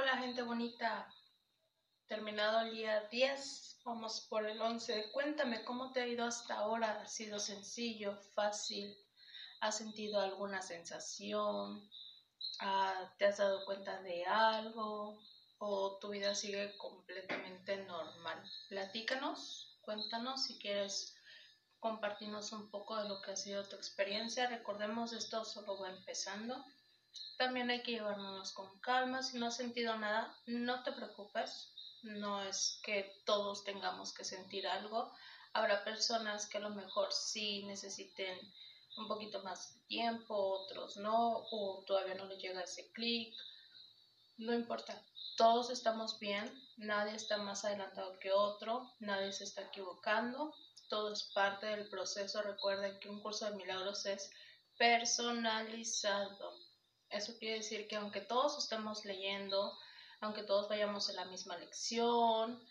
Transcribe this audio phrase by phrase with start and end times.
[0.00, 1.14] Hola gente bonita,
[2.06, 5.10] terminado el día 10, vamos por el 11.
[5.12, 8.96] Cuéntame cómo te ha ido hasta ahora, ha sido sencillo, fácil,
[9.60, 11.86] has sentido alguna sensación,
[12.60, 15.20] ah, te has dado cuenta de algo
[15.58, 18.42] o tu vida sigue completamente normal.
[18.70, 21.14] Platícanos, cuéntanos si quieres
[21.78, 24.48] compartirnos un poco de lo que ha sido tu experiencia.
[24.48, 26.64] Recordemos, esto solo va empezando.
[27.38, 29.22] También hay que llevárnoslos con calma.
[29.22, 31.72] Si no has sentido nada, no te preocupes.
[32.02, 35.12] No es que todos tengamos que sentir algo.
[35.52, 38.38] Habrá personas que a lo mejor sí necesiten
[38.96, 43.34] un poquito más de tiempo, otros no, o todavía no les llega ese clic.
[44.38, 45.02] No importa,
[45.36, 50.54] todos estamos bien, nadie está más adelantado que otro, nadie se está equivocando,
[50.88, 52.42] todo es parte del proceso.
[52.42, 54.30] Recuerden que un curso de milagros es
[54.78, 56.69] personalizado.
[57.10, 59.76] Eso quiere decir que aunque todos estemos leyendo,
[60.20, 62.62] aunque todos vayamos en la misma lección,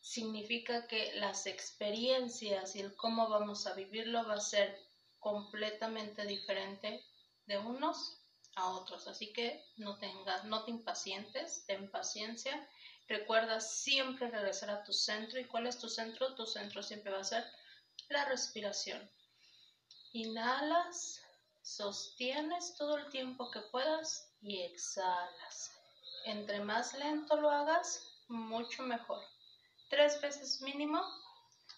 [0.00, 4.76] significa que las experiencias y el cómo vamos a vivirlo va a ser
[5.18, 7.04] completamente diferente
[7.46, 8.18] de unos
[8.56, 9.06] a otros.
[9.06, 12.68] Así que no tengas, no te impacientes, ten paciencia.
[13.08, 15.38] Recuerda siempre regresar a tu centro.
[15.38, 16.34] ¿Y cuál es tu centro?
[16.34, 17.44] Tu centro siempre va a ser
[18.08, 19.10] la respiración.
[20.12, 21.20] Inhalas
[21.62, 25.70] Sostienes todo el tiempo que puedas y exhalas.
[26.24, 29.22] Entre más lento lo hagas, mucho mejor.
[29.88, 31.02] Tres veces mínimo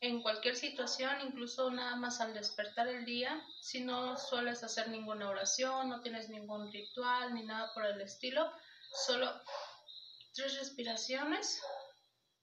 [0.00, 5.28] en cualquier situación, incluso nada más al despertar el día, si no sueles hacer ninguna
[5.28, 8.50] oración, no tienes ningún ritual ni nada por el estilo,
[9.06, 9.30] solo
[10.34, 11.60] tres respiraciones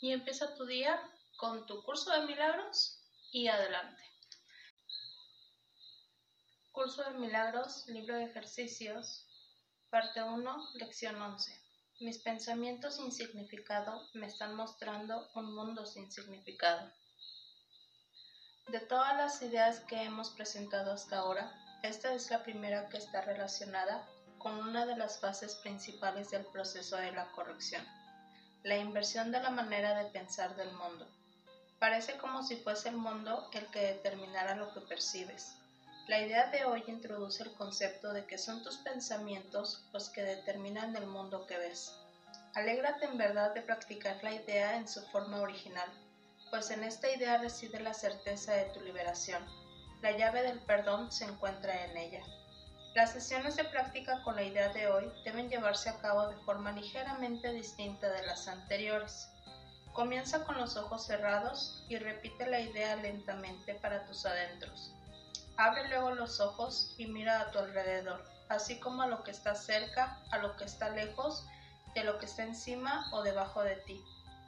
[0.00, 1.00] y empieza tu día
[1.38, 3.00] con tu curso de milagros
[3.32, 4.02] y adelante.
[6.78, 9.26] Curso de Milagros, libro de ejercicios,
[9.90, 11.50] parte 1, lección 11.
[12.02, 16.88] Mis pensamientos sin significado me están mostrando un mundo sin significado.
[18.68, 23.22] De todas las ideas que hemos presentado hasta ahora, esta es la primera que está
[23.22, 24.08] relacionada
[24.38, 27.84] con una de las fases principales del proceso de la corrección,
[28.62, 31.08] la inversión de la manera de pensar del mundo.
[31.80, 35.56] Parece como si fuese el mundo el que determinara lo que percibes,
[36.08, 40.96] la idea de hoy introduce el concepto de que son tus pensamientos los que determinan
[40.96, 41.92] el mundo que ves.
[42.54, 45.86] Alégrate en verdad de practicar la idea en su forma original,
[46.50, 49.44] pues en esta idea reside la certeza de tu liberación.
[50.00, 52.22] La llave del perdón se encuentra en ella.
[52.94, 56.72] Las sesiones de práctica con la idea de hoy deben llevarse a cabo de forma
[56.72, 59.28] ligeramente distinta de las anteriores.
[59.92, 64.94] Comienza con los ojos cerrados y repite la idea lentamente para tus adentros.
[65.58, 69.56] Abre luego los ojos y mira a tu alrededor, así como a lo que está
[69.56, 71.44] cerca, a lo que está lejos,
[71.96, 74.00] de lo que está encima o debajo de ti.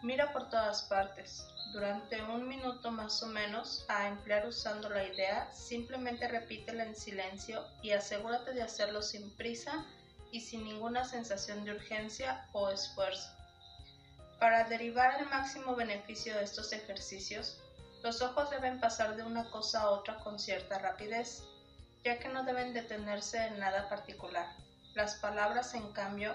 [0.03, 1.45] Mira por todas partes.
[1.73, 7.67] Durante un minuto más o menos a emplear usando la idea, simplemente repítela en silencio
[7.83, 9.85] y asegúrate de hacerlo sin prisa
[10.31, 13.31] y sin ninguna sensación de urgencia o esfuerzo.
[14.39, 17.61] Para derivar el máximo beneficio de estos ejercicios,
[18.03, 21.43] los ojos deben pasar de una cosa a otra con cierta rapidez,
[22.03, 24.47] ya que no deben detenerse en nada particular.
[24.95, 26.35] Las palabras, en cambio,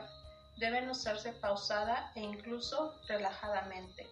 [0.57, 4.07] deben usarse pausada e incluso relajadamente.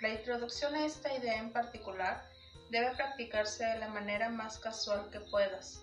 [0.00, 2.22] La introducción a esta idea en particular
[2.70, 5.80] debe practicarse de la manera más casual que puedas.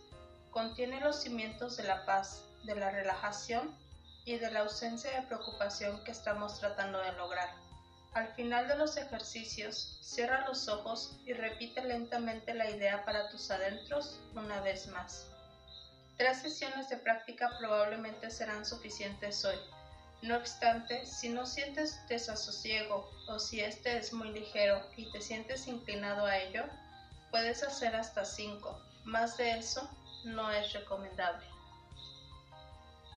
[0.51, 3.75] Contiene los cimientos de la paz, de la relajación
[4.25, 7.62] y de la ausencia de preocupación que estamos tratando de lograr.
[8.13, 13.49] Al final de los ejercicios, cierra los ojos y repite lentamente la idea para tus
[13.49, 15.25] adentros una vez más.
[16.17, 19.57] Tres sesiones de práctica probablemente serán suficientes hoy.
[20.21, 25.67] No obstante, si no sientes desasosiego o si este es muy ligero y te sientes
[25.67, 26.65] inclinado a ello,
[27.31, 28.79] puedes hacer hasta cinco.
[29.05, 29.89] Más de eso
[30.23, 31.52] no es recomendable.